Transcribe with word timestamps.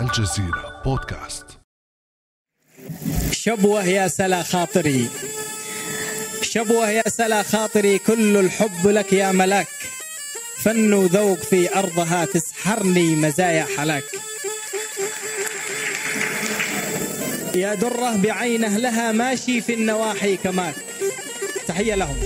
الجزيرة 0.00 0.82
بودكاست. 0.84 1.46
شبوة 3.32 3.84
يا 3.84 4.08
سلا 4.08 4.42
خاطري. 4.42 5.08
شبوة 6.42 6.90
يا 6.90 7.08
سلا 7.08 7.42
خاطري 7.42 7.98
كل 7.98 8.36
الحب 8.36 8.86
لك 8.86 9.12
يا 9.12 9.32
ملاك. 9.32 9.66
فن 10.58 10.92
وذوق 10.92 11.38
في 11.38 11.78
أرضها 11.78 12.24
تسحرني 12.24 13.16
مزايا 13.16 13.66
حلاك. 13.76 14.04
يا 17.54 17.74
درة 17.74 18.16
بعينه 18.16 18.76
لها 18.76 19.12
ماشي 19.12 19.60
في 19.60 19.74
النواحي 19.74 20.36
كماك 20.36 20.74
تحية 21.66 21.94
لهم. 21.94 22.16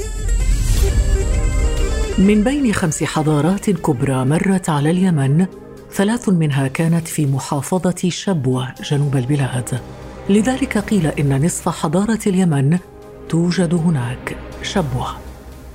من 2.19 2.45
بين 2.45 2.75
خمس 2.75 3.05
حضارات 3.05 3.71
كبرى 3.71 4.25
مرت 4.25 4.69
على 4.69 4.91
اليمن 4.91 5.62
ثلاث 5.95 6.29
منها 6.29 6.69
كانت 6.69 7.09
في 7.09 7.27
محافظة 7.27 8.09
شبوة 8.09 8.69
جنوب 8.91 9.17
البلاد. 9.17 9.81
لذلك 10.29 10.79
قيل 10.79 11.07
إن 11.07 11.45
نصف 11.45 11.69
حضارة 11.69 12.19
اليمن 12.27 12.79
توجد 13.29 13.75
هناك 13.75 14.37
شبوة 14.63 15.07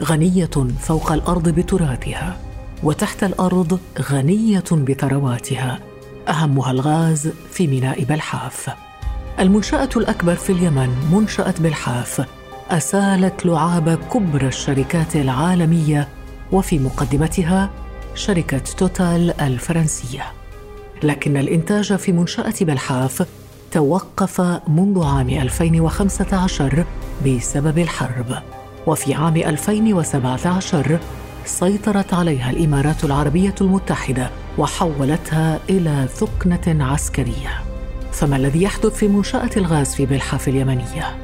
غنية 0.03 0.49
فوق 0.79 1.11
الأرض 1.11 1.49
بتراثها 1.49 2.37
وتحت 2.83 3.23
الأرض 3.23 3.79
غنية 4.11 4.63
بثرواتها 4.71 5.79
أهمها 6.29 6.71
الغاز 6.71 7.29
في 7.51 7.67
ميناء 7.67 8.03
بلحاف. 8.03 8.69
المنشأة 9.39 9.89
الأكبر 9.95 10.35
في 10.35 10.51
اليمن 10.51 10.89
منشأة 11.11 11.53
بلحاف 11.59 12.25
أسالت 12.69 13.45
لعاب 13.45 13.99
كبرى 14.13 14.47
الشركات 14.47 15.15
العالمية 15.15 16.07
وفي 16.51 16.79
مقدمتها 16.79 17.69
شركة 18.17 18.57
توتال 18.57 19.41
الفرنسية. 19.41 20.23
لكن 21.03 21.37
الإنتاج 21.37 21.95
في 21.95 22.11
منشأة 22.11 22.53
بلحاف 22.61 23.25
توقف 23.71 24.41
منذ 24.67 25.03
عام 25.03 25.29
2015 25.29 26.85
بسبب 27.25 27.77
الحرب. 27.79 28.43
وفي 28.87 29.13
عام 29.13 29.35
2017 29.35 30.99
سيطرت 31.45 32.13
عليها 32.13 32.49
الإمارات 32.49 33.03
العربية 33.03 33.55
المتحدة 33.61 34.29
وحولتها 34.57 35.59
إلى 35.69 36.07
ثكنة 36.13 36.85
عسكرية. 36.85 37.61
فما 38.11 38.35
الذي 38.35 38.63
يحدث 38.63 38.95
في 38.95 39.07
منشأة 39.07 39.49
الغاز 39.57 39.95
في 39.95 40.05
بلحاف 40.05 40.47
اليمنية؟ 40.47 41.17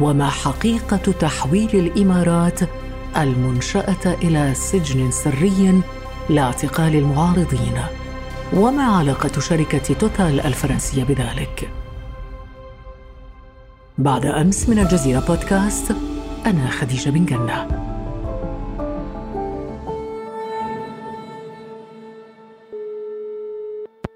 وما 0.00 0.28
حقيقة 0.28 1.12
تحويل 1.20 1.70
الإمارات 1.74 2.60
المنشأة 3.16 4.14
إلى 4.22 4.54
سجن 4.54 5.10
سري 5.10 5.82
لاعتقال 6.30 6.96
المعارضين 6.96 7.78
وما 8.52 8.82
علاقة 8.82 9.40
شركة 9.40 9.94
توتال 9.94 10.40
الفرنسية 10.40 11.04
بذلك؟ 11.04 11.70
بعد 13.98 14.26
أمس 14.26 14.68
من 14.68 14.78
الجزيرة 14.78 15.20
بودكاست 15.20 15.92
أنا 16.46 16.70
خديجة 16.70 17.10
بن 17.10 17.24
قنة 17.24 17.95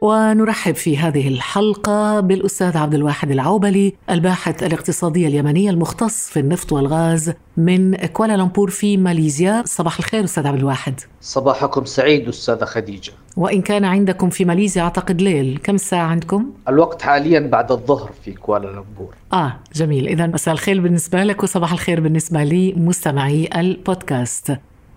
ونرحب 0.00 0.74
في 0.74 0.98
هذه 0.98 1.28
الحلقة 1.28 2.20
بالأستاذ 2.20 2.76
عبد 2.76 2.94
الواحد 2.94 3.30
العوبلي 3.30 3.94
الباحث 4.10 4.62
الاقتصادي 4.62 5.26
اليمني 5.26 5.70
المختص 5.70 6.30
في 6.30 6.40
النفط 6.40 6.72
والغاز 6.72 7.32
من 7.56 7.96
كوالالمبور 7.96 8.70
في 8.70 8.96
ماليزيا. 8.96 9.62
صباح 9.66 9.98
الخير 9.98 10.24
أستاذ 10.24 10.46
عبد 10.46 10.58
الواحد. 10.58 11.00
صباحكم 11.20 11.84
سعيد 11.84 12.28
أستاذة 12.28 12.64
خديجة. 12.64 13.12
وإن 13.36 13.62
كان 13.62 13.84
عندكم 13.84 14.30
في 14.30 14.44
ماليزيا 14.44 14.82
أعتقد 14.82 15.22
ليل. 15.22 15.60
كم 15.62 15.76
ساعة 15.76 16.06
عندكم؟ 16.06 16.50
الوقت 16.68 17.02
حاليا 17.02 17.40
بعد 17.40 17.72
الظهر 17.72 18.10
في 18.24 18.32
كوالالمبور. 18.32 19.14
آه 19.32 19.56
جميل. 19.74 20.08
إذا 20.08 20.26
مساء 20.26 20.54
الخير 20.54 20.80
بالنسبة 20.80 21.24
لك 21.24 21.42
وصباح 21.42 21.72
الخير 21.72 22.00
بالنسبة 22.00 22.44
لي 22.44 22.74
مستمعي 22.76 23.48
البودكاست. 23.56 24.56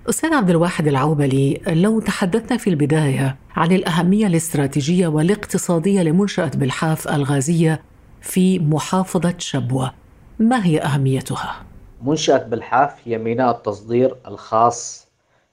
أستاذ 0.10 0.34
عبد 0.34 0.50
الواحد 0.50 0.88
العوبلي 0.88 1.62
لو 1.68 2.00
تحدثنا 2.00 2.58
في 2.58 2.70
البداية 2.70 3.36
عن 3.56 3.72
الأهمية 3.72 4.28
الاستراتيجية 4.28 5.08
والاقتصادية 5.08 6.02
لمنشأة 6.02 6.52
بالحاف 6.56 7.08
الغازية 7.08 7.82
في 8.22 8.60
محافظة 8.60 9.34
شبوة 9.38 9.94
ما 10.40 10.66
هي 10.66 10.82
أهميتها؟ 10.82 11.56
منشأة 12.02 12.38
بالحاف 12.38 13.08
هي 13.08 13.18
ميناء 13.18 13.52
التصدير 13.52 14.16
الخاص 14.28 15.08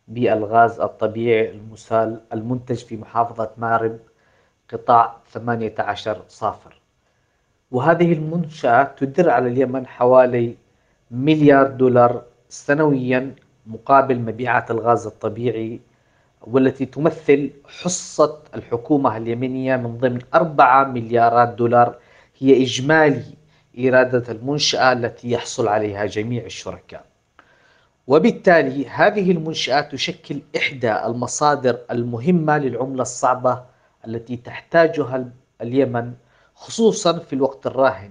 بالغاز 0.09 0.81
الطبيعي 0.81 1.51
المسال 1.51 2.21
المنتج 2.33 2.77
في 2.77 2.97
محافظة 2.97 3.51
مارب 3.57 3.99
قطاع 4.73 5.17
18 5.33 6.23
صافر 6.29 6.81
وهذه 7.71 8.13
المنشأة 8.13 8.83
تدر 8.83 9.31
على 9.31 9.49
اليمن 9.49 9.87
حوالي 9.87 10.57
مليار 11.11 11.67
دولار 11.67 12.23
سنويا 12.49 13.35
مقابل 13.71 14.19
مبيعات 14.19 14.71
الغاز 14.71 15.07
الطبيعي 15.07 15.81
والتي 16.43 16.87
تمثل 16.87 17.51
حصة 17.83 18.39
الحكومة 18.55 19.17
اليمنية 19.17 19.77
من 19.77 19.99
ضمن 19.99 20.19
أربعة 20.35 20.85
مليارات 20.85 21.49
دولار 21.49 21.97
هي 22.39 22.63
إجمالي 22.63 23.25
إرادة 23.79 24.33
المنشأة 24.33 24.93
التي 24.93 25.31
يحصل 25.31 25.69
عليها 25.69 26.07
جميع 26.07 26.45
الشركاء. 26.45 27.05
وبالتالي 28.07 28.89
هذه 28.89 29.31
المنشأة 29.31 29.81
تشكل 29.81 30.41
إحدى 30.57 30.93
المصادر 31.07 31.79
المهمة 31.91 32.59
للعملة 32.59 33.03
الصعبة 33.03 33.63
التي 34.07 34.37
تحتاجها 34.37 35.29
اليمن 35.63 36.13
خصوصا 36.55 37.19
في 37.19 37.33
الوقت 37.33 37.67
الراهن 37.67 38.11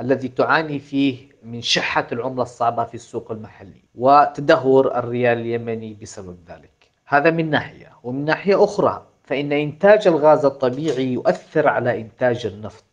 الذي 0.00 0.28
تعاني 0.28 0.78
فيه 0.78 1.29
من 1.42 1.60
شحة 1.60 2.06
العملة 2.12 2.42
الصعبة 2.42 2.84
في 2.84 2.94
السوق 2.94 3.30
المحلي 3.30 3.82
وتدهور 3.94 4.98
الريال 4.98 5.38
اليمني 5.38 5.94
بسبب 6.02 6.38
ذلك. 6.48 6.90
هذا 7.06 7.30
من 7.30 7.50
ناحية. 7.50 7.92
ومن 8.02 8.24
ناحية 8.24 8.64
أخرى 8.64 9.06
فإن 9.24 9.52
إنتاج 9.52 10.08
الغاز 10.08 10.44
الطبيعي 10.44 11.12
يؤثر 11.12 11.68
على 11.68 12.00
إنتاج 12.00 12.46
النفط 12.46 12.84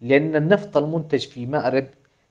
لأن 0.00 0.36
النفط 0.36 0.76
المنتج 0.76 1.28
في 1.28 1.46
مأرب 1.46 1.86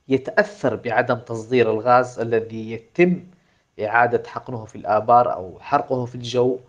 يتأثر 0.08 0.76
بعدم 0.76 1.16
تصدير 1.16 1.72
الغاز 1.72 2.20
الذي 2.20 2.72
يتم 2.72 3.24
إعادة 3.82 4.24
حقنه 4.28 4.66
في 4.66 4.76
الآبار 4.76 5.34
أو 5.34 5.60
حرقه 5.60 6.06
في 6.06 6.16
الجو 6.16 6.60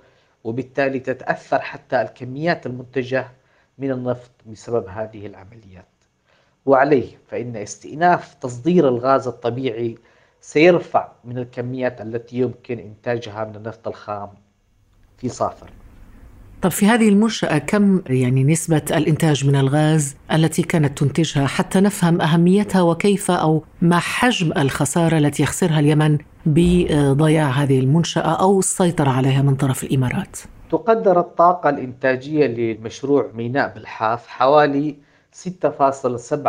وبالتالي 0.45 0.99
تتأثر 0.99 1.61
حتى 1.61 2.03
الكميات 2.03 2.67
المنتجة 2.67 3.29
من 3.79 3.91
النفط 3.91 4.31
بسبب 4.47 4.89
هذه 4.89 5.27
العمليات. 5.27 5.85
وعليه 6.67 7.19
فإن 7.29 7.57
استئناف 7.57 8.35
تصدير 8.35 8.89
الغاز 8.89 9.29
الطبيعي 9.29 9.99
سيرفع 10.41 11.09
من 11.25 11.39
الكميات 11.39 12.01
التي 12.01 12.37
يمكن 12.37 12.79
إنتاجها 12.79 13.45
من 13.45 13.57
النفط 13.57 13.89
الخام 13.89 14.29
في 15.19 15.29
صافر. 15.29 15.71
طب 16.63 16.71
في 16.71 16.87
هذه 16.87 17.09
المنشأة 17.09 17.59
كم 17.59 18.03
يعني 18.07 18.45
نسبة 18.45 18.83
الإنتاج 18.91 19.47
من 19.47 19.57
الغاز 19.57 20.17
التي 20.33 20.63
كانت 20.63 20.99
تنتجها 20.99 21.47
حتى 21.47 21.81
نفهم 21.81 22.21
أهميتها 22.21 22.83
وكيف 22.83 23.31
أو 23.31 23.65
ما 23.83 23.99
حجم 23.99 24.53
الخسارة 24.59 25.19
التي 25.19 25.43
يخسرها 25.43 25.81
اليمن 25.81 26.19
بضياع 26.47 27.51
هذه 27.51 27.81
المنشأة 27.81 28.43
أو 28.43 28.59
السيطرة 28.59 29.11
عليها 29.11 29.43
من 29.43 29.55
طرف 29.55 29.85
الإمارات؟ 29.85 30.39
تقدر 30.71 31.21
الطاقة 31.21 31.71
الإنتاجية 31.71 32.47
للمشروع 32.47 33.31
ميناء 33.35 33.75
بالحاف 33.75 34.27
حوالي 34.27 34.97
6.7 35.33 36.49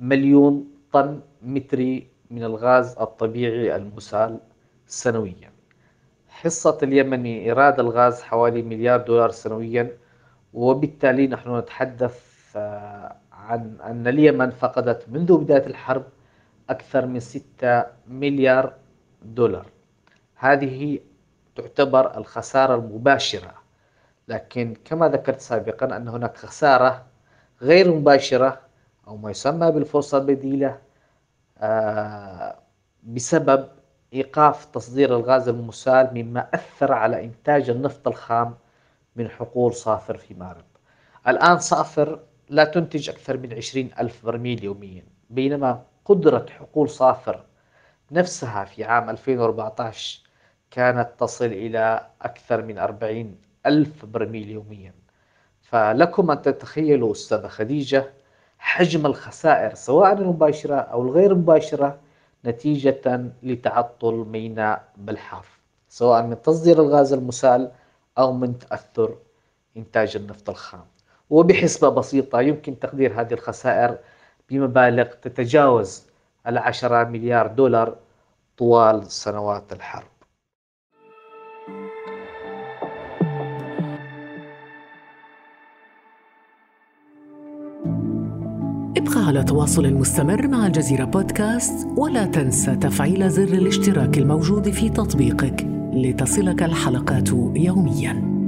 مليون 0.00 0.70
طن 0.92 1.20
متري 1.42 2.08
من 2.30 2.44
الغاز 2.44 2.98
الطبيعي 2.98 3.76
المسال 3.76 4.40
سنويا. 4.86 5.52
حصة 6.28 6.78
اليمن 6.82 7.20
من 7.20 7.26
إيراد 7.26 7.80
الغاز 7.80 8.22
حوالي 8.22 8.62
مليار 8.62 9.00
دولار 9.00 9.30
سنويا 9.30 9.96
وبالتالي 10.54 11.26
نحن 11.26 11.58
نتحدث 11.58 12.22
آه، 12.56 13.16
عن 13.32 13.78
أن 13.84 14.06
اليمن 14.06 14.50
فقدت 14.50 15.08
منذ 15.08 15.36
بداية 15.38 15.66
الحرب 15.66 16.04
أكثر 16.70 17.06
من 17.06 17.20
6 17.20 17.84
مليار 18.06 18.72
دولار. 19.22 19.66
هذه 20.36 20.98
تعتبر 21.56 22.16
الخسارة 22.18 22.74
المباشرة. 22.74 23.54
لكن 24.28 24.74
كما 24.84 25.08
ذكرت 25.08 25.40
سابقا 25.40 25.96
أن 25.96 26.08
هناك 26.08 26.36
خسارة 26.36 27.07
غير 27.62 27.94
مباشرة 27.94 28.60
أو 29.08 29.16
ما 29.16 29.30
يسمى 29.30 29.70
بالفرصة 29.70 30.18
البديلة 30.18 30.78
آه، 31.58 32.58
بسبب 33.02 33.68
إيقاف 34.14 34.64
تصدير 34.64 35.16
الغاز 35.16 35.48
المسال 35.48 36.10
مما 36.14 36.48
أثر 36.54 36.92
على 36.92 37.24
إنتاج 37.24 37.70
النفط 37.70 38.08
الخام 38.08 38.54
من 39.16 39.28
حقول 39.28 39.74
صافر 39.74 40.18
في 40.18 40.34
مارب. 40.34 40.64
الآن 41.28 41.58
صافر 41.58 42.20
لا 42.48 42.64
تنتج 42.64 43.10
أكثر 43.10 43.36
من 43.36 43.52
عشرين 43.54 43.90
ألف 44.00 44.26
برميل 44.26 44.64
يوميا 44.64 45.04
بينما 45.30 45.82
قدرة 46.04 46.46
حقول 46.50 46.90
صافر 46.90 47.44
نفسها 48.12 48.64
في 48.64 48.84
عام 48.84 49.10
2014 49.10 50.20
كانت 50.70 51.08
تصل 51.18 51.44
إلى 51.44 52.06
أكثر 52.22 52.62
من 52.62 52.78
أربعين 52.78 53.36
ألف 53.66 54.04
برميل 54.04 54.50
يوميا. 54.50 54.94
فلكم 55.68 56.30
أن 56.30 56.42
تتخيلوا 56.42 57.12
أستاذة 57.12 57.46
خديجة 57.46 58.10
حجم 58.58 59.06
الخسائر 59.06 59.74
سواء 59.74 60.12
المباشرة 60.12 60.74
أو 60.74 61.02
الغير 61.02 61.34
مباشرة 61.34 61.98
نتيجة 62.44 63.24
لتعطل 63.42 64.14
ميناء 64.14 64.84
بلحاف 64.96 65.58
سواء 65.88 66.22
من 66.22 66.42
تصدير 66.42 66.82
الغاز 66.82 67.12
المسال 67.12 67.70
أو 68.18 68.32
من 68.32 68.58
تأثر 68.58 69.14
إنتاج 69.76 70.16
النفط 70.16 70.50
الخام. 70.50 70.84
وبحسبة 71.30 71.88
بسيطة 71.88 72.40
يمكن 72.40 72.78
تقدير 72.78 73.20
هذه 73.20 73.34
الخسائر 73.34 73.98
بمبالغ 74.50 75.04
تتجاوز 75.04 76.02
العشرة 76.46 77.04
مليار 77.04 77.46
دولار 77.46 77.96
طوال 78.58 79.10
سنوات 79.10 79.72
الحرب. 79.72 80.17
على 89.28 89.44
تواصل 89.44 89.94
مستمر 89.94 90.48
مع 90.48 90.66
الجزيرة 90.66 91.04
بودكاست 91.04 91.88
ولا 91.96 92.24
تنسى 92.24 92.76
تفعيل 92.76 93.30
زر 93.30 93.42
الاشتراك 93.42 94.18
الموجود 94.18 94.70
في 94.70 94.88
تطبيقك 94.88 95.66
لتصلك 95.92 96.62
الحلقات 96.62 97.28
يومياً. 97.56 98.38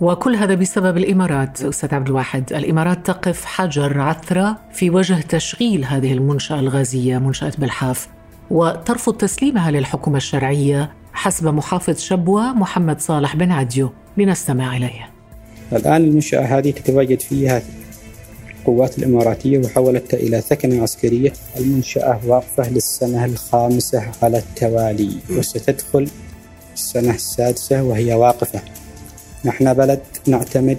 وكل 0.00 0.36
هذا 0.36 0.54
بسبب 0.54 0.96
الإمارات 0.96 1.62
أستاذ 1.62 1.94
عبد 1.94 2.08
الواحد، 2.08 2.52
الإمارات 2.52 3.06
تقف 3.06 3.44
حجر 3.44 4.00
عثرة 4.00 4.56
في 4.72 4.90
وجه 4.90 5.20
تشغيل 5.20 5.84
هذه 5.84 6.12
المنشأة 6.12 6.60
الغازية 6.60 7.18
منشأة 7.18 7.52
بلحاف 7.58 8.08
وترفض 8.50 9.14
تسليمها 9.14 9.70
للحكومة 9.70 10.16
الشرعية 10.16 10.92
حسب 11.12 11.54
محافظ 11.54 11.98
شبوة 11.98 12.52
محمد 12.52 13.00
صالح 13.00 13.36
بن 13.36 13.52
عديو، 13.52 13.90
لنستمع 14.16 14.76
إليه. 14.76 15.17
الآن 15.72 16.04
المنشأة 16.04 16.40
هذه 16.40 16.70
تتواجد 16.70 17.20
فيها 17.20 17.62
القوات 18.58 18.98
الإماراتية 18.98 19.58
وحولتها 19.58 20.16
إلى 20.16 20.40
ثكنه 20.40 20.82
عسكرية، 20.82 21.32
المنشأة 21.56 22.20
واقفة 22.26 22.70
للسنة 22.70 23.24
الخامسة 23.24 24.02
على 24.22 24.38
التوالي 24.38 25.10
وستدخل 25.30 26.08
السنة 26.74 27.14
السادسة 27.14 27.82
وهي 27.82 28.14
واقفة. 28.14 28.60
نحن 29.44 29.74
بلد 29.74 30.00
نعتمد 30.26 30.78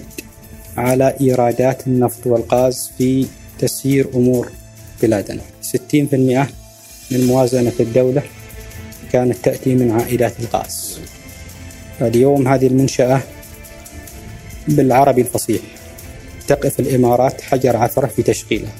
على 0.77 1.15
إيرادات 1.21 1.87
النفط 1.87 2.27
والغاز 2.27 2.91
في 2.97 3.25
تسيير 3.59 4.07
أمور 4.15 4.51
بلادنا. 5.01 5.41
60% 5.61 6.47
من 7.11 7.27
موازنة 7.27 7.73
الدولة 7.79 8.23
كانت 9.11 9.37
تأتي 9.43 9.75
من 9.75 9.91
عائدات 9.91 10.33
الغاز. 10.39 10.99
اليوم 12.01 12.47
هذه 12.47 12.67
المنشأة 12.67 13.21
بالعربي 14.75 15.21
الفصيح. 15.21 15.61
تقف 16.47 16.79
الإمارات 16.79 17.41
حجر 17.41 17.77
عثرة 17.77 18.07
في 18.07 18.23
تشغيلها 18.23 18.71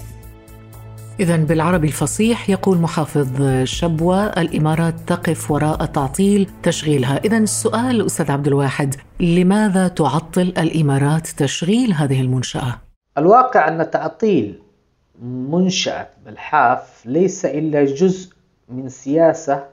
إذا 1.20 1.38
بالعربي 1.38 1.88
الفصيح 1.88 2.50
يقول 2.50 2.78
محافظ 2.78 3.64
شبوة 3.64 4.26
الإمارات 4.26 4.94
تقف 5.08 5.52
وراء 5.52 5.86
تعطيل 5.86 6.50
تشغيلها. 6.64 7.18
إذا 7.18 7.38
السؤال 7.38 8.06
أستاذ 8.06 8.32
عبد 8.32 8.48
الواحد 8.48 8.96
لماذا 9.20 9.88
تعطل 9.88 10.54
الإمارات 10.58 11.28
تشغيل 11.28 11.94
هذه 11.94 12.22
المنشأة؟ 12.22 12.78
الواقع 13.18 13.68
أن 13.68 13.92
تعطيل 13.92 14.60
منشأة 15.22 16.08
بالحاف 16.26 17.06
ليس 17.06 17.46
إلا 17.46 17.86
جزء 17.86 18.30
من 18.70 18.90
سياسة 18.90 19.64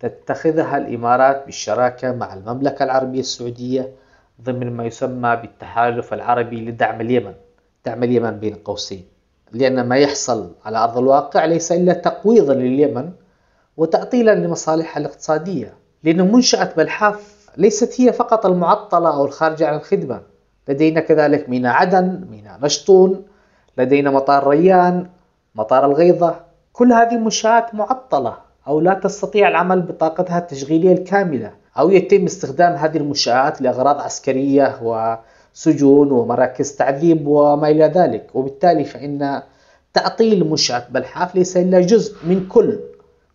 تتخذها 0.00 0.76
الإمارات 0.76 1.42
بالشراكة 1.46 2.12
مع 2.12 2.34
المملكة 2.34 2.84
العربية 2.84 3.20
السعودية 3.20 3.88
ضمن 4.40 4.72
ما 4.72 4.84
يسمى 4.84 5.36
بالتحالف 5.36 6.14
العربي 6.14 6.64
لدعم 6.64 7.00
اليمن 7.00 7.34
دعم 7.86 8.02
اليمن 8.02 8.30
بين 8.30 8.54
قوسين. 8.54 9.04
لأن 9.52 9.88
ما 9.88 9.96
يحصل 9.96 10.54
على 10.64 10.78
أرض 10.78 10.98
الواقع 10.98 11.44
ليس 11.44 11.72
إلا 11.72 11.92
تقويضا 11.92 12.54
لليمن 12.54 13.10
وتعطيلا 13.76 14.34
لمصالحها 14.34 15.00
الاقتصادية. 15.00 15.74
لأن 16.04 16.32
منشأة 16.32 16.72
بلحاف 16.76 17.48
ليست 17.56 18.00
هي 18.00 18.12
فقط 18.12 18.46
المعطلة 18.46 19.14
أو 19.14 19.24
الخارجة 19.24 19.66
عن 19.66 19.74
الخدمة. 19.74 20.22
لدينا 20.68 21.00
كذلك 21.00 21.48
ميناء 21.48 21.72
عدن 21.72 22.26
ميناء 22.30 22.58
نشطون 22.62 23.24
لدينا 23.78 24.10
مطار 24.10 24.46
ريان 24.48 25.06
مطار 25.54 25.86
الغيضة 25.86 26.34
كل 26.72 26.92
هذه 26.92 27.18
منشآت 27.18 27.74
معطلة 27.74 28.38
أو 28.66 28.80
لا 28.80 28.94
تستطيع 28.94 29.48
العمل 29.48 29.82
بطاقتها 29.82 30.38
التشغيلية 30.38 30.92
الكاملة. 30.92 31.61
أو 31.78 31.90
يتم 31.90 32.24
استخدام 32.24 32.72
هذه 32.72 32.96
المنشآت 32.96 33.60
لأغراض 33.62 34.00
عسكرية 34.00 34.78
و 34.82 35.16
سجون 35.54 36.12
ومراكز 36.12 36.72
تعذيب 36.72 37.26
وما 37.26 37.68
إلى 37.68 37.84
ذلك. 37.84 38.30
وبالتالي 38.34 38.84
فإن 38.84 39.42
تعطيل 39.94 40.50
منشأة 40.50 40.84
بلحاف 40.90 41.34
ليس 41.34 41.56
إلا 41.56 41.80
جزء 41.80 42.26
من 42.26 42.46
كل 42.48 42.80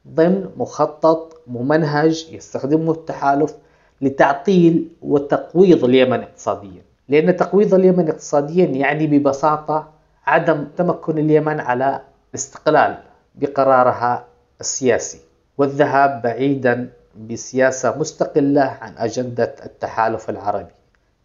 ضمن 0.07 0.49
مخطط 0.57 1.41
ممنهج 1.47 2.27
يستخدمه 2.31 2.91
التحالف 2.91 3.53
لتعطيل 4.01 4.87
وتقويض 5.01 5.83
اليمن 5.83 6.19
اقتصاديا. 6.19 6.81
لأن 7.09 7.35
تقويض 7.35 7.73
اليمن 7.73 8.09
اقتصاديا 8.09 8.65
يعني 8.65 9.07
ببساطة 9.07 9.87
عدم 10.25 10.67
تمكن 10.77 11.17
اليمن 11.17 11.59
على 11.59 12.01
الاستقلال 12.29 12.97
بقرارها 13.35 14.25
السياسي. 14.61 15.19
والذهاب 15.57 16.21
بعيدا 16.21 16.89
بسياسة 17.17 17.97
مستقلة 17.99 18.61
عن 18.61 18.93
أجندة 18.97 19.55
التحالف 19.65 20.29
العربي. 20.29 20.71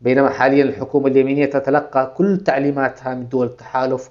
بينما 0.01 0.31
حاليا 0.31 0.65
الحكومة 0.65 1.07
اليمينية 1.07 1.47
تتلقى 1.47 2.13
كل 2.17 2.37
تعليماتها 2.47 3.15
من 3.15 3.29
دول 3.29 3.47
التحالف 3.47 4.11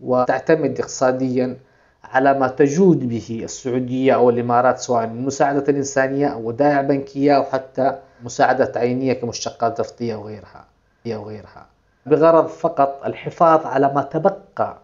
وتعتمد 0.00 0.78
اقتصاديا 0.80 1.56
على 2.04 2.38
ما 2.38 2.48
تجود 2.48 3.08
به 3.08 3.40
السعودية 3.44 4.14
أو 4.14 4.30
الإمارات 4.30 4.78
سواء 4.78 5.06
من 5.06 5.24
مساعدة 5.24 5.64
إنسانية 5.76 6.26
أو 6.26 6.48
ودائع 6.48 6.80
بنكية 6.80 7.36
أو 7.36 7.42
حتى 7.44 7.98
مساعدة 8.24 8.72
عينية 8.76 9.12
كمشتقات 9.12 9.80
نفطية 9.80 10.14
وغيرها 10.14 10.64
وغيرها 11.06 11.66
بغرض 12.06 12.46
فقط 12.46 13.02
الحفاظ 13.06 13.66
على 13.66 13.92
ما 13.94 14.02
تبقى 14.02 14.78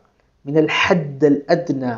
من 0.45 0.59
الحد 0.59 1.25
الأدنى 1.25 1.97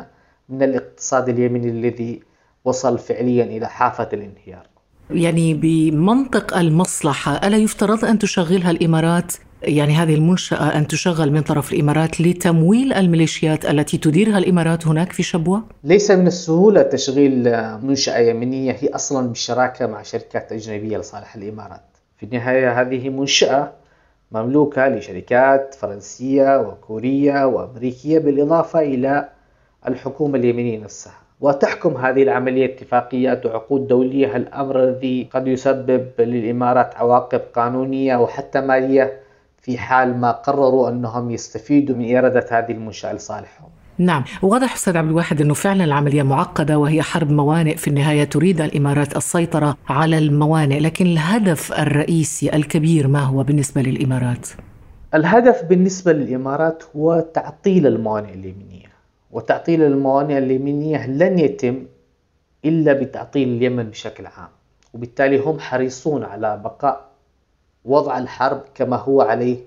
من 0.49 0.63
الاقتصاد 0.63 1.29
اليمني 1.29 1.69
الذي 1.69 2.23
وصل 2.65 2.99
فعليا 2.99 3.43
إلى 3.43 3.67
حافة 3.69 4.09
الانهيار. 4.13 4.67
يعني 5.09 5.53
بمنطق 5.53 6.57
المصلحة 6.57 7.47
ألا 7.47 7.57
يفترض 7.57 8.05
أن 8.05 8.19
تشغلها 8.19 8.71
الإمارات؟ 8.71 9.33
يعني 9.63 9.93
هذه 9.93 10.15
المنشأة 10.15 10.77
أن 10.77 10.87
تشغل 10.87 11.31
من 11.31 11.41
طرف 11.41 11.73
الإمارات 11.73 12.21
لتمويل 12.21 12.93
الميليشيات 12.93 13.65
التي 13.65 13.97
تديرها 13.97 14.37
الإمارات 14.37 14.87
هناك 14.87 15.11
في 15.11 15.23
شبوة؟ 15.23 15.63
ليس 15.83 16.11
من 16.11 16.27
السهولة 16.27 16.81
تشغيل 16.81 17.43
منشأة 17.77 18.19
يمنية 18.19 18.71
هي 18.71 18.89
أصلا 18.89 19.27
بالشراكة 19.27 19.87
مع 19.87 20.01
شركات 20.01 20.51
أجنبية 20.51 20.97
لصالح 20.97 21.35
الإمارات. 21.35 21.97
في 22.17 22.25
النهاية 22.25 22.81
هذه 22.81 23.09
منشأة 23.09 23.71
مملوكة 24.31 24.87
لشركات 24.87 25.75
فرنسية 25.79 26.59
وكورية 26.59 27.45
وأمريكية 27.45 28.19
بالإضافة 28.19 28.79
إلى 28.79 29.29
الحكومة 29.87 30.37
اليمنية 30.37 30.79
نفسها. 30.79 31.20
وتحكم 31.41 31.97
هذه 31.97 32.23
العملية 32.23 32.65
اتفاقيات 32.65 33.45
وعقود 33.45 33.87
دولية 33.87 34.35
الأمر 34.35 34.83
الذي 34.83 35.29
قد 35.33 35.47
يسبب 35.47 36.07
للإمارات 36.19 36.95
عواقب 36.95 37.41
قانونية 37.55 38.15
وحتى 38.15 38.61
مالية 38.61 39.19
في 39.61 39.77
حال 39.77 40.17
ما 40.17 40.31
قرروا 40.31 40.89
أنهم 40.89 41.31
يستفيدوا 41.31 41.95
من 41.95 42.17
إرادة 42.17 42.45
هذه 42.51 42.71
المنشأة 42.71 43.13
لصالحهم 43.13 43.69
نعم 43.97 44.23
واضح 44.41 44.73
أستاذ 44.73 44.97
عبد 44.97 45.09
الواحد 45.09 45.41
أنه 45.41 45.53
فعلا 45.53 45.83
العملية 45.83 46.23
معقدة 46.23 46.77
وهي 46.77 47.01
حرب 47.01 47.31
موانئ 47.31 47.75
في 47.75 47.87
النهاية 47.87 48.23
تريد 48.23 48.61
الإمارات 48.61 49.17
السيطرة 49.17 49.77
على 49.89 50.17
الموانئ 50.17 50.79
لكن 50.79 51.05
الهدف 51.05 51.79
الرئيسي 51.79 52.55
الكبير 52.55 53.07
ما 53.07 53.19
هو 53.19 53.43
بالنسبة 53.43 53.81
للإمارات؟ 53.81 54.47
الهدف 55.13 55.63
بالنسبة 55.63 56.13
للإمارات 56.13 56.83
هو 56.95 57.25
تعطيل 57.33 57.87
الموانئ 57.87 58.33
اليمنية 58.33 58.90
وتعطيل 59.31 59.83
الموانئ 59.83 60.37
اليمنية 60.37 61.07
لن 61.07 61.39
يتم 61.39 61.85
إلا 62.65 62.93
بتعطيل 62.93 63.47
اليمن 63.49 63.89
بشكل 63.89 64.25
عام. 64.25 64.49
وبالتالي 64.93 65.37
هم 65.39 65.59
حريصون 65.59 66.23
على 66.23 66.57
بقاء 66.63 67.09
وضع 67.85 68.17
الحرب 68.17 68.61
كما 68.75 68.95
هو 68.97 69.21
عليه 69.21 69.57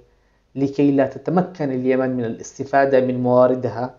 لكي 0.54 0.90
لا 0.90 1.06
تتمكن 1.06 1.72
اليمن 1.72 2.10
من 2.16 2.24
الاستفادة 2.24 3.00
من 3.00 3.22
مواردها 3.22 3.94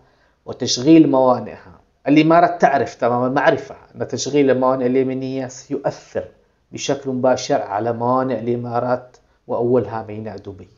وتشغيل 0.46 1.10
موانئها. 1.10 1.80
الإمارات 2.08 2.60
تعرف 2.60 2.94
تمام 2.94 3.24
المعرفة 3.24 3.74
أن 3.94 4.08
تشغيل 4.08 4.50
الموانئ 4.50 4.86
اليمنية 4.86 5.46
سيؤثر 5.46 6.24
بشكل 6.72 7.10
مباشر 7.10 7.62
على 7.62 7.92
موانئ 7.92 8.38
الإمارات 8.40 9.16
وأولها 9.46 10.04
ميناء 10.08 10.36
دبي 10.36 10.68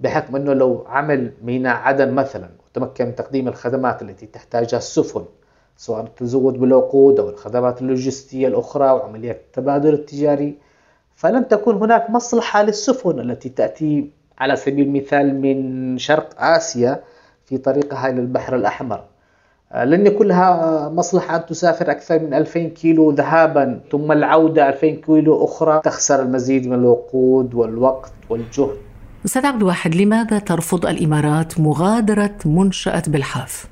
بحكم 0.00 0.36
أنه 0.36 0.52
لو 0.52 0.84
عمل 0.88 1.32
ميناء 1.42 1.76
عدن 1.76 2.14
مثلا 2.14 2.48
وتمكن 2.82 3.06
من 3.06 3.14
تقديم 3.14 3.48
الخدمات 3.48 4.02
التي 4.02 4.26
تحتاجها 4.26 4.78
السفن 4.78 5.24
سواء 5.76 6.00
التزود 6.00 6.54
بالوقود 6.54 7.20
أو 7.20 7.28
الخدمات 7.28 7.82
اللوجستية 7.82 8.48
الأخرى 8.48 8.90
وعمليات 8.90 9.36
التبادل 9.36 9.94
التجاري. 9.94 10.58
فلم 11.16 11.42
تكن 11.42 11.74
هناك 11.74 12.10
مصلحة 12.10 12.62
للسفن 12.62 13.20
التي 13.20 13.48
تأتي 13.48 14.10
على 14.38 14.56
سبيل 14.56 14.86
المثال 14.86 15.40
من 15.40 15.98
شرق 15.98 16.42
آسيا 16.42 17.02
في 17.44 17.58
طريقها 17.58 18.08
إلى 18.08 18.20
البحر 18.20 18.56
الأحمر. 18.56 19.04
آه، 19.72 19.84
لن 19.84 20.06
يكون 20.06 20.26
لها 20.26 20.88
مصلحة 20.88 21.36
أن 21.36 21.46
تسافر 21.46 21.90
أكثر 21.90 22.18
من 22.18 22.34
2000 22.34 22.68
كيلو 22.68 23.10
ذهابا 23.10 23.80
ثم 23.92 24.12
العودة 24.12 24.68
2000 24.68 24.88
كيلو 24.88 25.44
أخرى. 25.44 25.80
تخسر 25.84 26.22
المزيد 26.22 26.66
من 26.66 26.74
الوقود 26.74 27.54
والوقت 27.54 28.12
والجهد. 28.30 28.87
أستاذ 29.24 29.46
عبد 29.46 29.60
الواحد 29.60 29.94
لماذا 29.94 30.38
ترفض 30.38 30.86
الإمارات 30.86 31.60
مغادرة 31.60 32.34
منشأة 32.44 33.02
بالحاف؟ 33.08 33.68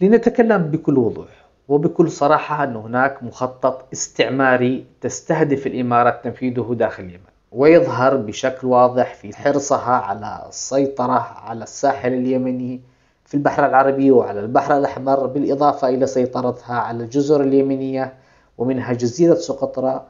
لنتكلم 0.00 0.62
بكل 0.62 0.98
وضوح 0.98 1.28
وبكل 1.68 2.10
صراحة 2.10 2.64
أن 2.64 2.76
هناك 2.76 3.22
مخطط 3.22 3.84
استعماري 3.92 4.84
تستهدف 5.00 5.66
الإمارات 5.66 6.24
تنفيذه 6.24 6.74
داخل 6.78 7.02
اليمن 7.02 7.20
ويظهر 7.52 8.16
بشكل 8.16 8.66
واضح 8.66 9.14
في 9.14 9.36
حرصها 9.36 9.92
على 9.92 10.44
السيطرة 10.48 11.18
على 11.46 11.64
الساحل 11.64 12.12
اليمني 12.12 12.80
في 13.24 13.34
البحر 13.34 13.66
العربي 13.66 14.10
وعلى 14.10 14.40
البحر 14.40 14.78
الأحمر 14.78 15.26
بالإضافة 15.26 15.88
إلى 15.88 16.06
سيطرتها 16.06 16.74
على 16.74 17.04
الجزر 17.04 17.40
اليمنية 17.40 18.14
ومنها 18.58 18.92
جزيرة 18.92 19.34
سقطرى 19.34 20.04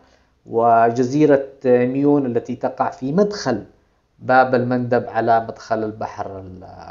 وجزيرة 0.46 1.48
ميون 1.64 2.26
التي 2.26 2.56
تقع 2.56 2.90
في 2.90 3.12
مدخل 3.12 3.64
باب 4.18 4.54
المندب 4.54 5.04
على 5.08 5.46
مدخل 5.48 5.84
البحر 5.84 6.40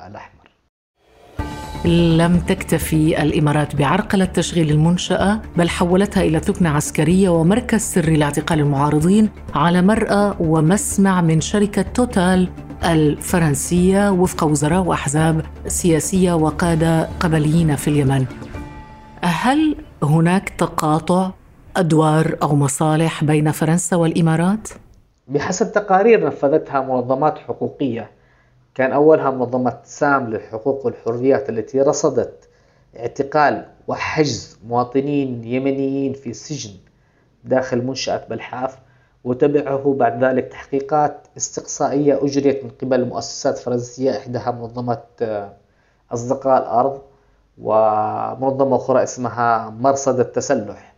الأحمر 0.08 0.46
لم 2.18 2.40
تكتفي 2.40 3.22
الإمارات 3.22 3.76
بعرقله 3.76 4.26
تشغيل 4.26 4.72
المنشأة 4.72 5.42
بل 5.58 5.70
حولتها 5.70 6.24
إلى 6.24 6.40
ثكنة 6.40 6.70
عسكرية 6.70 7.30
ومركز 7.30 7.82
سري 7.82 8.16
لاعتقال 8.18 8.60
المعارضين 8.60 9.30
على 9.56 9.82
مرأى 9.82 10.36
ومسمع 10.40 11.22
من 11.22 11.42
شركة 11.42 11.82
توتال 11.82 12.50
الفرنسية 12.84 14.12
وفق 14.12 14.44
وزراء 14.44 14.82
وأحزاب 14.82 15.42
سياسية 15.68 16.34
وقادة 16.34 17.10
قبليين 17.20 17.76
في 17.76 17.88
اليمن. 17.88 18.26
هل 19.22 19.76
هناك 20.04 20.50
تقاطع 20.50 21.32
أدوار 21.78 22.38
أو 22.44 22.56
مصالح 22.56 23.24
بين 23.24 23.52
فرنسا 23.52 23.96
والإمارات؟ 23.96 24.70
بحسب 25.28 25.72
تقارير 25.72 26.26
نفذتها 26.26 26.82
منظمات 26.82 27.38
حقوقية. 27.38 28.12
كان 28.76 28.92
أولها 28.92 29.32
منظمة 29.32 29.78
سام 29.84 30.30
للحقوق 30.30 30.86
والحريات 30.86 31.50
التي 31.50 31.82
رصدت 31.82 32.50
اعتقال 33.00 33.66
وحجز 33.88 34.60
مواطنين 34.68 35.44
يمنيين 35.44 36.14
في 36.14 36.30
السجن 36.30 36.72
داخل 37.44 37.86
منشأة 37.86 38.26
بلحاف 38.30 38.78
وتبعه 39.24 39.96
بعد 40.00 40.24
ذلك 40.24 40.48
تحقيقات 40.48 41.28
استقصائية 41.38 42.24
أجريت 42.24 42.64
من 42.64 42.70
قبل 42.82 43.06
مؤسسات 43.06 43.58
فرنسية 43.58 44.18
إحداها 44.18 44.52
منظمة 44.52 45.02
آه، 45.22 45.54
أصدقاء 46.12 46.62
الأرض 46.62 47.02
ومنظمة 47.62 48.76
أخرى 48.76 49.04
اسمها 49.04 49.70
مرصد 49.70 50.20
التسلح. 50.20 50.96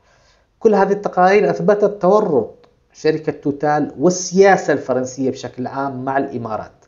كل 0.59 0.75
هذه 0.75 0.91
التقارير 0.91 1.49
أثبتت 1.49 2.01
تورط 2.01 2.56
شركة 3.01 3.31
توتال 3.31 3.93
والسياسة 3.99 4.73
الفرنسية 4.73 5.29
بشكل 5.31 5.67
عام 5.67 6.05
مع 6.05 6.17
الإمارات. 6.17 6.85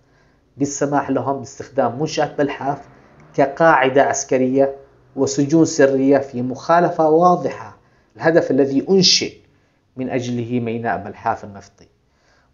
بالسماح 0.57 1.09
لهم 1.09 1.39
باستخدام 1.39 1.99
منشأة 1.99 2.35
بلحاف 2.37 2.81
كقاعدة 3.35 4.03
عسكرية 4.03 4.75
وسجون 5.15 5.65
سرية 5.65 6.17
في 6.17 6.41
مخالفة 6.41 7.09
واضحة. 7.09 7.77
الهدف 8.15 8.51
الذي 8.51 8.85
أنشئ 8.89 9.33
من 9.97 10.09
أجله 10.09 10.59
ميناء 10.59 11.03
بلحاف 11.03 11.43
النفطي. 11.43 11.87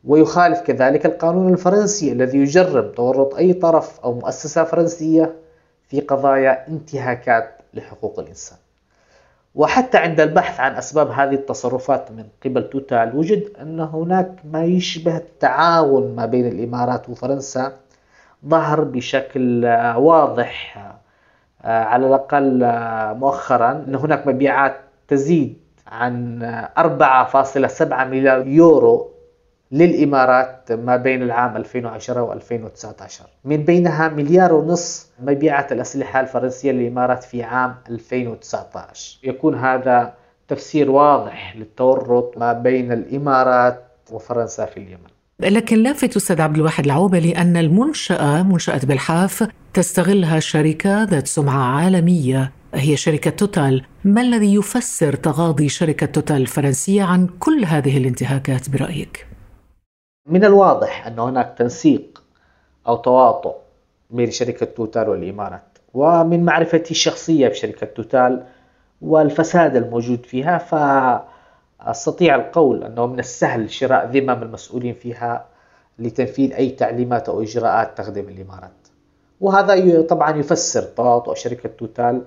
ويخالف 0.04 0.60
كذلك 0.60 1.06
القانون 1.06 1.54
الفرنسي 1.54 2.12
الذي 2.12 2.38
يجرم 2.38 2.92
تورط 2.92 3.36
أي 3.36 3.54
طرف 3.54 4.00
أو 4.00 4.14
مؤسسة 4.14 4.64
فرنسية 4.64 5.36
في 5.88 6.02
قضايا 6.02 6.68
انتهاكات 6.68 7.62
لحقوق 7.74 8.20
الإنسان. 8.20 8.58
وحتى 9.56 9.98
عند 9.98 10.20
البحث 10.20 10.60
عن 10.60 10.76
أسباب 10.76 11.12
هذه 11.12 11.34
التصرفات 11.34 12.12
من 12.12 12.26
قبل 12.46 12.70
توتال 12.70 13.16
وجد 13.16 13.50
أن 13.62 13.80
هناك 13.80 14.32
ما 14.44 14.64
يشبه 14.64 15.18
التعاون 15.18 16.16
ما 16.16 16.26
بين 16.26 16.48
الإمارات 16.48 17.10
وفرنسا 17.10 17.74
ظهر 18.48 18.84
بشكل 18.84 19.66
واضح 19.96 20.78
آه، 21.64 21.84
على 21.84 22.08
الأقل 22.08 22.64
آه، 22.64 23.14
مؤخرا 23.14 23.72
أن 23.88 23.96
هناك 23.96 24.28
مبيعات 24.28 24.76
تزيد 25.08 25.58
عن 25.88 26.40
4.7 26.78 27.84
مليار 27.84 28.48
يورو 28.48 29.15
للإمارات 29.72 30.72
ما 30.72 30.96
بين 30.96 31.24
العام 31.24 31.58
2010 31.58 32.22
و 32.22 32.34
2019 32.34 33.26
من 33.46 33.58
بينها 33.58 34.10
مليار 34.10 34.54
ونص 34.54 35.08
مبيعات 35.20 35.72
الأسلحة 35.72 36.20
الفرنسية 36.20 36.72
للإمارات 36.72 37.24
في 37.24 37.44
عام 37.44 37.76
2019 37.90 39.20
يكون 39.24 39.56
هذا 39.56 40.14
تفسير 40.48 40.92
واضح 40.92 41.56
للتورط 41.56 42.38
ما 42.38 42.54
بين 42.54 42.92
الإمارات 42.92 43.84
وفرنسا 44.12 44.66
في 44.66 44.78
اليمن. 44.78 45.16
لكن 45.40 45.78
لافت 45.78 46.16
أستاذ 46.16 46.42
عبد 46.42 46.56
الواحد 46.56 46.86
العوبلي 46.86 47.38
أن 47.38 47.58
المنشأة 47.58 48.44
منشأة 48.44 48.80
بلحاف 48.84 49.48
تستغلها 49.74 50.40
شركة 50.40 51.04
ذات 51.04 51.28
سمعة 51.28 51.78
عالمية 51.78 52.52
هي 52.74 52.98
شركة 52.98 53.32
توتال، 53.32 53.86
ما 54.04 54.22
الذي 54.22 54.56
يفسر 54.56 55.16
تغاضي 55.16 55.70
شركة 55.70 56.06
توتال 56.06 56.36
الفرنسية 56.36 57.04
عن 57.04 57.28
كل 57.40 57.66
هذه 57.66 57.98
الانتهاكات 57.98 58.70
برأيك؟ 58.70 59.35
من 60.28 60.46
الواضح 60.46 61.08
أن 61.08 61.20
هناك 61.20 61.56
تنسيق 61.58 62.24
أو 62.88 62.96
تواطؤ 62.96 63.56
بين 64.10 64.32
شركة 64.32 64.66
توتال 64.66 65.10
والإمارات، 65.10 65.78
ومن 65.94 66.46
معرفتي 66.46 66.92
الشخصية 66.92 67.48
بشركة 67.48 67.88
توتال 67.88 68.44
والفساد 69.02 69.76
الموجود 69.76 70.26
فيها 70.26 70.58
ف 70.58 70.76
استطيع 71.82 72.36
القول 72.36 72.84
أنه 72.84 73.06
من 73.06 73.20
السهل 73.20 73.70
شراء 73.72 74.06
ذمم 74.06 74.44
المسؤولين 74.44 74.94
فيها 74.94 75.46
لتنفيذ 76.00 76.54
أي 76.54 76.70
تعليمات 76.70 77.30
أو 77.30 77.42
إجراءات 77.42 77.98
تخدم 77.98 78.30
الإمارات. 78.30 78.88
وهذا 79.42 80.02
طبعا 80.02 80.38
يفسر 80.38 80.82
تواطؤ 80.82 81.34
شركة 81.34 81.70
توتال 81.70 82.22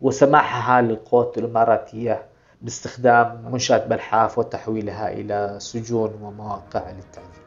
وسماحها 0.00 0.82
للقوات 0.82 1.38
الإماراتية 1.38 2.22
باستخدام 2.62 3.44
منشاه 3.52 3.86
بلحاف 3.86 4.38
وتحويلها 4.38 5.12
إلى 5.12 5.56
سجون 5.58 6.12
ومواقع 6.22 6.90
للتعذيب. 6.90 7.43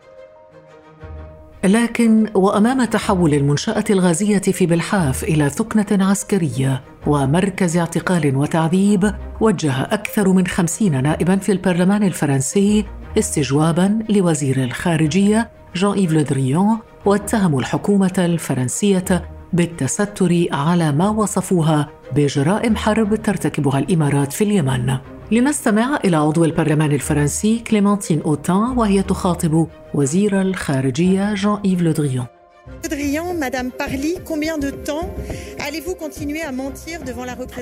لكن 1.68 2.30
وأمام 2.36 2.84
تحول 2.84 3.34
المنشأة 3.34 3.84
الغازية 3.90 4.38
في 4.40 4.66
بلحاف 4.66 5.24
إلى 5.24 5.50
ثكنة 5.50 6.06
عسكرية 6.06 6.84
ومركز 7.08 7.78
اعتقال 7.78 8.36
وتعذيب 8.36 9.14
وجه 9.42 9.82
أكثر 9.82 10.34
من 10.34 10.48
خمسين 10.48 11.04
نائبا 11.04 11.36
في 11.36 11.52
البرلمان 11.52 12.04
الفرنسي 12.04 12.86
استجوابا 13.18 14.00
لوزير 14.10 14.64
الخارجية 14.64 15.50
جان 15.76 15.92
ايف 15.92 16.12
لودريون 16.12 16.78
واتهموا 17.06 17.60
الحكومة 17.60 18.14
الفرنسية 18.18 19.24
بالتستر 19.54 20.46
على 20.52 20.92
ما 20.92 21.10
وصفوها 21.10 21.90
بجرائم 22.16 22.76
حرب 22.76 23.16
ترتكبها 23.16 23.80
الإمارات 23.80 24.34
في 24.34 24.44
اليمن. 24.44 24.98
لنستمع 25.32 26.00
إلى 26.06 26.18
عضو 26.18 26.46
البرلمان 26.46 26.92
الفرنسي 26.92 27.60
كليمانتين 27.60 28.22
أوتان 28.22 28.78
وهي 28.78 29.04
تخاطب 29.04 29.68
وزير 29.94 30.42
الخارجية 30.42 31.34
جان 31.34 31.58
إيف 31.66 31.82
لودريون 31.82 32.26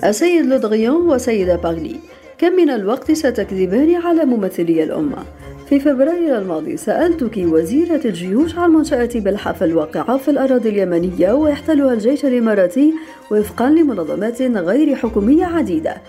السيد 0.10 0.46
لودريون 0.46 1.10
والسيدة 1.10 1.56
بارلي 1.56 1.96
كم 2.38 2.52
من 2.54 2.70
الوقت 2.70 3.12
ستكذبان 3.12 3.96
على 3.96 4.26
ممثلي 4.26 4.84
الأمة؟ 4.84 5.24
في 5.70 5.80
فبراير 5.80 6.38
الماضي 6.38 6.78
سألتك 6.78 7.38
وزيرة 7.38 8.02
الجيوش 8.06 8.56
عن 8.56 8.70
منشأة 8.70 9.10
بلحاف 9.16 9.64
الواقعة 9.64 10.18
في 10.18 10.32
الأراضي 10.32 10.70
اليمنية 10.70 11.32
ويحتلها 11.32 11.94
الجيش 11.94 12.26
الإماراتي 12.26 12.94
وفقا 13.32 13.70
لمنظمات 13.70 14.42
غير 14.42 14.96
حكومية 14.96 15.46
عديدة. 15.46 16.02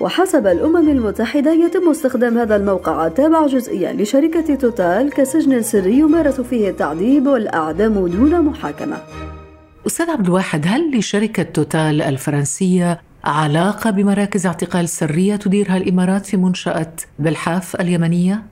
وحسب 0.00 0.46
الأمم 0.46 0.88
المتحدة 0.88 1.52
يتم 1.52 1.90
استخدام 1.90 2.38
هذا 2.38 2.56
الموقع 2.56 3.06
التابع 3.06 3.46
جزئيا 3.46 3.92
لشركة 3.92 4.54
توتال 4.54 5.12
كسجن 5.12 5.62
سري 5.62 5.98
يمارس 5.98 6.40
فيه 6.40 6.70
التعذيب 6.70 7.26
والإعدام 7.26 8.06
دون 8.08 8.40
محاكمة 8.42 8.96
أستاذ 9.86 10.10
عبد 10.10 10.26
الواحد 10.26 10.64
هل 10.66 10.98
لشركة 10.98 11.42
توتال 11.42 12.02
الفرنسية 12.02 13.00
علاقة 13.24 13.90
بمراكز 13.90 14.46
اعتقال 14.46 14.88
سرية 14.88 15.36
تديرها 15.36 15.76
الإمارات 15.76 16.26
في 16.26 16.36
منشأة 16.36 16.92
بلحاف 17.18 17.80
اليمنية؟ 17.80 18.42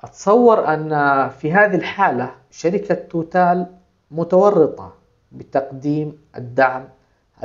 أتصور 0.00 0.74
أن 0.74 0.88
في 1.28 1.52
هذه 1.52 1.74
الحالة 1.74 2.30
شركة 2.50 2.94
توتال 2.94 3.66
متورطة 4.10 4.92
بتقديم 5.32 6.12
الدعم 6.36 6.84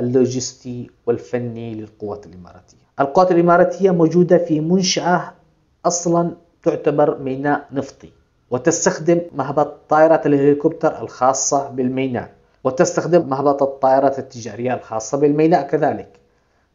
اللوجستي 0.00 0.90
والفني 1.06 1.74
للقوات 1.74 2.26
الإماراتية 2.26 2.79
القوات 3.00 3.30
الإماراتية 3.32 3.90
موجودة 3.90 4.38
في 4.38 4.60
منشأة 4.60 5.32
أصلا 5.86 6.30
تعتبر 6.62 7.18
ميناء 7.18 7.66
نفطي 7.72 8.08
وتستخدم 8.50 9.20
مهبط 9.34 9.76
طائرة 9.88 10.20
الهليكوبتر 10.26 11.02
الخاصة 11.02 11.68
بالميناء 11.68 12.30
وتستخدم 12.64 13.28
مهبط 13.28 13.62
الطائرات 13.62 14.18
التجارية 14.18 14.74
الخاصة 14.74 15.18
بالميناء 15.18 15.66
كذلك 15.68 16.08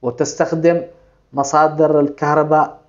وتستخدم 0.02 0.82
مصادر 1.34 2.00
الكهرباء 2.00 2.80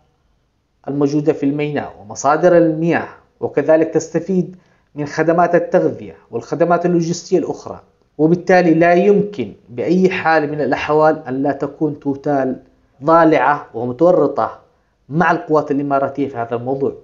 الموجودة 0.88 1.32
في 1.32 1.46
الميناء 1.46 1.94
ومصادر 2.00 2.56
المياه 2.56 3.08
وكذلك 3.40 3.88
تستفيد 3.94 4.56
من 4.94 5.06
خدمات 5.06 5.54
التغذية 5.54 6.14
والخدمات 6.30 6.86
اللوجستية 6.86 7.38
الأخرى 7.38 7.80
وبالتالي 8.18 8.74
لا 8.74 8.92
يمكن 8.94 9.52
بأي 9.68 10.10
حال 10.10 10.50
من 10.50 10.60
الأحوال 10.60 11.22
أن 11.28 11.42
لا 11.42 11.52
تكون 11.52 12.00
توتال 12.00 12.56
ضالعة 13.04 13.66
ومتورطة 13.74 14.60
مع 15.08 15.30
القوات 15.30 15.70
الإماراتية 15.70 16.28
في 16.28 16.36
هذا 16.36 16.56
الموضوع. 16.56 16.94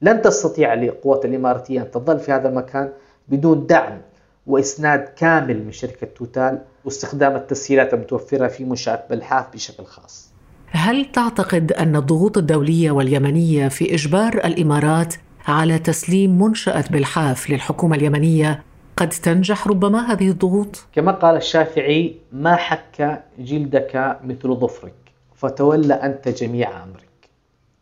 لن 0.00 0.22
تستطيع 0.22 0.74
القوات 0.74 1.24
الإماراتية 1.24 1.80
أن 1.80 1.90
تظل 1.90 2.18
في 2.18 2.32
هذا 2.32 2.48
المكان 2.48 2.92
بدون 3.28 3.66
دعم 3.66 4.00
وإسناد 4.46 5.00
كامل 5.00 5.64
من 5.64 5.72
شركة 5.72 6.06
توتال 6.06 6.58
واستخدام 6.84 7.36
التسهيلات 7.36 7.94
المتوفرة 7.94 8.46
في 8.46 8.64
منشأة 8.64 9.04
بلحاف 9.10 9.52
بشكل 9.52 9.84
خاص. 9.84 10.30
هل 10.70 11.04
تعتقد 11.12 11.72
أن 11.72 11.96
الضغوط 11.96 12.38
الدولية 12.38 12.90
واليمنية 12.90 13.68
في 13.68 13.94
إجبار 13.94 14.34
الإمارات 14.34 15.14
على 15.46 15.78
تسليم 15.78 16.42
منشأة 16.42 16.84
بلحاف 16.90 17.50
للحكومة 17.50 17.96
اليمنية 17.96 18.62
قد 18.96 19.08
تنجح 19.08 19.68
ربما 19.68 20.12
هذه 20.12 20.30
الضغوط؟ 20.30 20.84
كما 20.92 21.12
قال 21.12 21.36
الشافعي 21.36 22.16
ما 22.32 22.56
حك 22.56 23.22
جلدك 23.38 24.18
مثل 24.24 24.54
ظفرك 24.54 24.94
فتولى 25.34 25.94
أنت 25.94 26.28
جميع 26.28 26.82
أمرك 26.82 27.08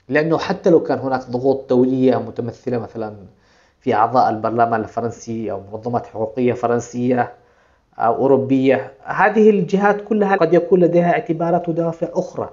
لأنه 0.09 0.38
حتى 0.38 0.71
لو 0.71 0.83
كان 0.83 0.99
هناك 0.99 1.31
ضغوط 1.31 1.71
دولية 1.71 2.16
متمثلة 2.16 2.78
مثلا 2.78 3.14
في 3.81 3.95
أعضاء 3.95 4.31
البرلمان 4.31 4.81
الفرنسي 4.81 5.52
أو 5.52 5.62
منظمات 5.73 6.07
حقوقية 6.07 6.52
فرنسية 6.52 7.33
أو 7.99 8.14
أوروبية 8.14 8.92
هذه 9.04 9.50
الجهات 9.50 10.00
كلها 10.00 10.37
قد 10.37 10.54
يكون 10.54 10.81
لديها 10.81 11.12
اعتبارات 11.12 11.69
ودوافع 11.69 12.09
أخرى 12.12 12.50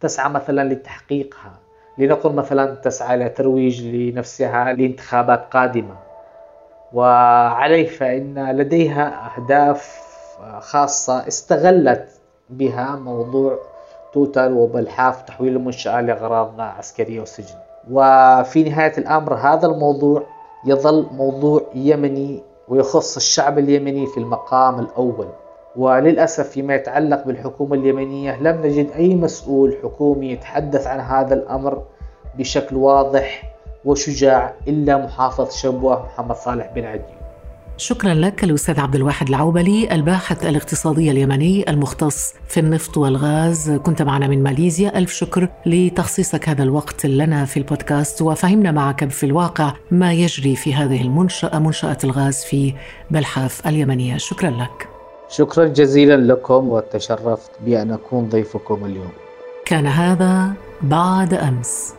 تسعى 0.00 0.30
مثلا 0.30 0.74
لتحقيقها 0.74 1.58
لنقل 1.98 2.32
مثلا 2.32 2.74
تسعى 2.74 3.16
إلى 3.16 3.28
ترويج 3.28 3.86
لنفسها 3.86 4.72
لانتخابات 4.72 5.44
قادمة 5.52 6.03
وعليه 6.94 7.86
فإن 7.88 8.50
لديها 8.56 9.30
أهداف 9.36 10.00
خاصة 10.58 11.28
استغلت 11.28 12.08
بها 12.50 12.96
موضوع 12.96 13.58
توتال 14.12 14.52
وبلحاف 14.52 15.22
تحويل 15.22 15.56
المنشأة 15.56 16.00
لأغراض 16.00 16.60
عسكرية 16.60 17.20
وسجن. 17.20 17.54
وفي 17.90 18.62
نهاية 18.64 18.92
الأمر 18.98 19.34
هذا 19.34 19.66
الموضوع 19.66 20.22
يظل 20.66 21.06
موضوع 21.12 21.62
يمني 21.74 22.42
ويخص 22.68 23.16
الشعب 23.16 23.58
اليمني 23.58 24.06
في 24.06 24.20
المقام 24.20 24.80
الأول. 24.80 25.28
وللأسف 25.76 26.48
فيما 26.48 26.74
يتعلق 26.74 27.24
بالحكومة 27.24 27.74
اليمنية 27.74 28.40
لم 28.42 28.66
نجد 28.66 28.90
أي 28.90 29.14
مسؤول 29.14 29.76
حكومي 29.82 30.30
يتحدث 30.32 30.86
عن 30.86 31.00
هذا 31.00 31.34
الأمر 31.34 31.82
بشكل 32.38 32.76
واضح 32.76 33.53
وشجاع 33.84 34.54
إلا 34.68 34.96
محافظ 34.96 35.54
شبوة 35.56 36.06
محمد 36.06 36.36
صالح 36.36 36.72
بن 36.74 36.84
عدي. 36.84 37.14
شكرا 37.76 38.14
لك 38.14 38.44
الأستاذ 38.44 38.80
عبد 38.80 38.94
الواحد 38.94 39.28
العوبلي 39.28 39.92
الباحث 39.92 40.46
الاقتصادي 40.46 41.10
اليمني 41.10 41.70
المختص 41.70 42.34
في 42.48 42.60
النفط 42.60 42.96
والغاز. 42.96 43.70
كنت 43.70 44.02
معنا 44.02 44.28
من 44.28 44.42
ماليزيا. 44.42 44.98
ألف 44.98 45.12
شكر 45.12 45.48
لتخصيصك 45.66 46.48
هذا 46.48 46.62
الوقت 46.62 47.06
لنا 47.06 47.44
في 47.44 47.56
البودكاست 47.56 48.22
وفهمنا 48.22 48.72
معك 48.72 49.10
في 49.10 49.26
الواقع 49.26 49.72
ما 49.90 50.12
يجري 50.12 50.56
في 50.56 50.74
هذه 50.74 51.02
المنشأة 51.02 51.58
منشأة 51.58 51.98
الغاز 52.04 52.44
في 52.44 52.74
بلحاف 53.10 53.66
اليمنية. 53.66 54.16
شكرا 54.16 54.50
لك. 54.50 54.88
شكرا 55.28 55.64
جزيلا 55.64 56.32
لكم 56.32 56.68
وتشرفت 56.68 57.50
بأن 57.60 57.92
أكون 57.92 58.28
ضيفكم 58.28 58.84
اليوم. 58.84 59.12
كان 59.66 59.86
هذا 59.86 60.52
بعد 60.82 61.34
أمس. 61.34 61.94